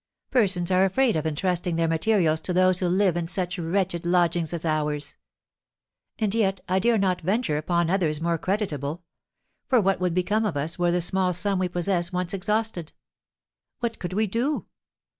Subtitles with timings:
[0.31, 4.51] Persons are afraid of entrusting their materials to those who live in such wretched lodgings
[4.51, 5.15] as ours.
[6.17, 9.03] And yet I dare not venture upon others more creditable;
[9.67, 12.93] for what would become of us were the small sum we possess once exhausted?
[13.79, 14.65] What could we do?